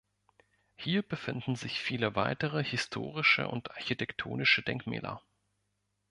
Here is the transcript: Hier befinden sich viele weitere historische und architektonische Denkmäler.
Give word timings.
Hier 0.77 1.03
befinden 1.03 1.55
sich 1.55 1.79
viele 1.79 2.15
weitere 2.15 2.63
historische 2.63 3.47
und 3.47 3.69
architektonische 3.69 4.63
Denkmäler. 4.63 5.21